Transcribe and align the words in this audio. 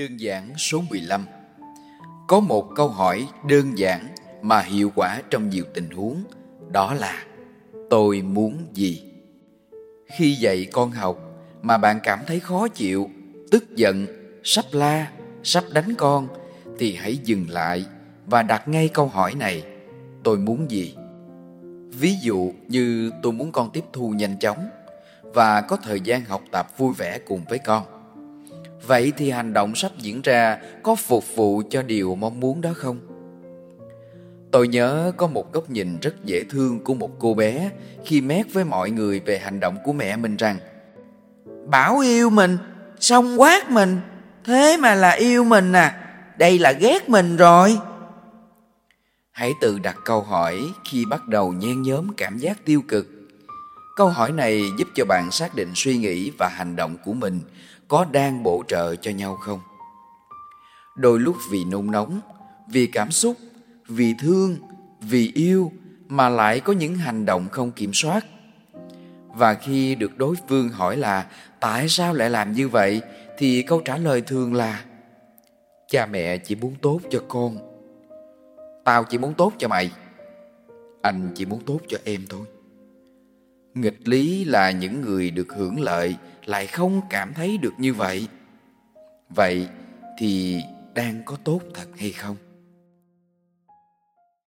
Đơn 0.00 0.20
giản 0.20 0.58
số 0.58 0.82
15 0.90 1.26
Có 2.28 2.40
một 2.40 2.68
câu 2.76 2.88
hỏi 2.88 3.28
đơn 3.48 3.78
giản 3.78 4.06
mà 4.42 4.60
hiệu 4.60 4.92
quả 4.94 5.22
trong 5.30 5.48
nhiều 5.48 5.64
tình 5.74 5.90
huống 5.90 6.22
Đó 6.70 6.94
là 6.94 7.24
Tôi 7.90 8.22
muốn 8.22 8.66
gì? 8.72 9.12
Khi 10.16 10.34
dạy 10.34 10.66
con 10.72 10.90
học 10.90 11.18
mà 11.62 11.78
bạn 11.78 12.00
cảm 12.02 12.18
thấy 12.26 12.40
khó 12.40 12.68
chịu, 12.68 13.10
tức 13.50 13.76
giận, 13.76 14.06
sắp 14.44 14.64
la, 14.72 15.10
sắp 15.42 15.64
đánh 15.72 15.94
con 15.98 16.28
Thì 16.78 16.94
hãy 16.94 17.16
dừng 17.16 17.46
lại 17.50 17.84
và 18.26 18.42
đặt 18.42 18.68
ngay 18.68 18.88
câu 18.88 19.06
hỏi 19.06 19.34
này 19.34 19.64
Tôi 20.22 20.38
muốn 20.38 20.70
gì? 20.70 20.94
Ví 21.88 22.16
dụ 22.22 22.52
như 22.68 23.10
tôi 23.22 23.32
muốn 23.32 23.52
con 23.52 23.70
tiếp 23.70 23.84
thu 23.92 24.10
nhanh 24.10 24.38
chóng 24.38 24.68
Và 25.22 25.60
có 25.60 25.76
thời 25.76 26.00
gian 26.00 26.24
học 26.24 26.42
tập 26.52 26.78
vui 26.78 26.92
vẻ 26.98 27.18
cùng 27.18 27.44
với 27.48 27.58
con 27.58 27.99
Vậy 28.86 29.12
thì 29.16 29.30
hành 29.30 29.52
động 29.52 29.74
sắp 29.74 29.92
diễn 29.98 30.22
ra 30.22 30.58
có 30.82 30.94
phục 30.94 31.36
vụ 31.36 31.62
cho 31.70 31.82
điều 31.82 32.14
mong 32.14 32.40
muốn 32.40 32.60
đó 32.60 32.70
không? 32.74 32.98
Tôi 34.50 34.68
nhớ 34.68 35.12
có 35.16 35.26
một 35.26 35.52
góc 35.52 35.70
nhìn 35.70 35.98
rất 36.02 36.24
dễ 36.24 36.44
thương 36.50 36.84
của 36.84 36.94
một 36.94 37.10
cô 37.18 37.34
bé 37.34 37.70
khi 38.04 38.20
mét 38.20 38.46
với 38.52 38.64
mọi 38.64 38.90
người 38.90 39.20
về 39.20 39.38
hành 39.38 39.60
động 39.60 39.76
của 39.84 39.92
mẹ 39.92 40.16
mình 40.16 40.36
rằng 40.36 40.58
Bảo 41.66 41.98
yêu 41.98 42.30
mình, 42.30 42.58
xong 43.00 43.40
quát 43.40 43.70
mình, 43.70 44.00
thế 44.44 44.76
mà 44.80 44.94
là 44.94 45.10
yêu 45.10 45.44
mình 45.44 45.72
à, 45.72 46.00
đây 46.38 46.58
là 46.58 46.72
ghét 46.72 47.08
mình 47.08 47.36
rồi. 47.36 47.78
Hãy 49.30 49.52
tự 49.60 49.78
đặt 49.78 49.96
câu 50.04 50.22
hỏi 50.22 50.60
khi 50.84 51.04
bắt 51.04 51.28
đầu 51.28 51.52
nhen 51.52 51.82
nhóm 51.82 52.08
cảm 52.16 52.38
giác 52.38 52.64
tiêu 52.64 52.82
cực. 52.88 53.19
Câu 54.00 54.08
hỏi 54.08 54.32
này 54.32 54.62
giúp 54.78 54.88
cho 54.94 55.04
bạn 55.04 55.30
xác 55.30 55.54
định 55.54 55.72
suy 55.74 55.96
nghĩ 55.96 56.30
và 56.38 56.48
hành 56.48 56.76
động 56.76 56.96
của 57.04 57.12
mình 57.12 57.40
có 57.88 58.06
đang 58.12 58.42
bổ 58.42 58.64
trợ 58.68 58.96
cho 58.96 59.10
nhau 59.10 59.36
không? 59.36 59.60
Đôi 60.96 61.20
lúc 61.20 61.36
vì 61.50 61.64
nôn 61.64 61.90
nóng, 61.90 62.20
vì 62.68 62.86
cảm 62.86 63.10
xúc, 63.10 63.36
vì 63.88 64.14
thương, 64.20 64.56
vì 65.00 65.32
yêu 65.34 65.72
mà 66.08 66.28
lại 66.28 66.60
có 66.60 66.72
những 66.72 66.94
hành 66.94 67.26
động 67.26 67.48
không 67.48 67.72
kiểm 67.72 67.90
soát. 67.94 68.26
Và 69.26 69.54
khi 69.54 69.94
được 69.94 70.18
đối 70.18 70.36
phương 70.48 70.68
hỏi 70.68 70.96
là 70.96 71.26
tại 71.60 71.88
sao 71.88 72.14
lại 72.14 72.30
làm 72.30 72.52
như 72.52 72.68
vậy? 72.68 73.00
thì 73.38 73.62
câu 73.62 73.80
trả 73.80 73.96
lời 73.96 74.20
thường 74.20 74.54
là 74.54 74.84
cha 75.88 76.06
mẹ 76.06 76.38
chỉ 76.38 76.54
muốn 76.54 76.74
tốt 76.82 77.00
cho 77.10 77.22
con. 77.28 77.56
Tao 78.84 79.04
chỉ 79.04 79.18
muốn 79.18 79.34
tốt 79.34 79.52
cho 79.58 79.68
mày. 79.68 79.90
Anh 81.02 81.32
chỉ 81.34 81.44
muốn 81.44 81.60
tốt 81.66 81.80
cho 81.88 81.98
em 82.04 82.26
thôi 82.28 82.46
nghịch 83.74 84.08
lý 84.08 84.44
là 84.44 84.70
những 84.70 85.00
người 85.00 85.30
được 85.30 85.52
hưởng 85.52 85.80
lợi 85.80 86.16
lại 86.44 86.66
không 86.66 87.00
cảm 87.10 87.34
thấy 87.34 87.58
được 87.58 87.74
như 87.78 87.94
vậy. 87.94 88.28
Vậy 89.28 89.68
thì 90.18 90.60
đang 90.94 91.22
có 91.24 91.36
tốt 91.44 91.60
thật 91.74 91.86
hay 91.98 92.12
không? 92.12 92.36